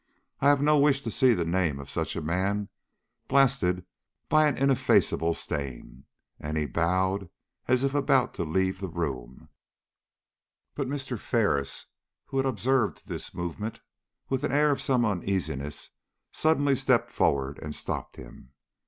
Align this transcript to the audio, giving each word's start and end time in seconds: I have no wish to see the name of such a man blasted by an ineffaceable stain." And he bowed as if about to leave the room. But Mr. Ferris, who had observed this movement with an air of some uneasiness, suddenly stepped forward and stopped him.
I 0.39 0.47
have 0.49 0.63
no 0.63 0.79
wish 0.79 1.01
to 1.01 1.11
see 1.11 1.35
the 1.35 1.45
name 1.45 1.77
of 1.77 1.87
such 1.87 2.15
a 2.15 2.23
man 2.23 2.69
blasted 3.27 3.85
by 4.29 4.47
an 4.47 4.57
ineffaceable 4.57 5.35
stain." 5.35 6.05
And 6.39 6.57
he 6.57 6.65
bowed 6.65 7.29
as 7.67 7.83
if 7.83 7.93
about 7.93 8.33
to 8.33 8.43
leave 8.43 8.79
the 8.79 8.89
room. 8.89 9.49
But 10.73 10.87
Mr. 10.87 11.19
Ferris, 11.19 11.85
who 12.25 12.37
had 12.37 12.47
observed 12.47 13.07
this 13.09 13.35
movement 13.35 13.81
with 14.27 14.43
an 14.43 14.51
air 14.51 14.71
of 14.71 14.81
some 14.81 15.05
uneasiness, 15.05 15.91
suddenly 16.31 16.73
stepped 16.73 17.11
forward 17.11 17.59
and 17.61 17.75
stopped 17.75 18.15
him. 18.15 18.53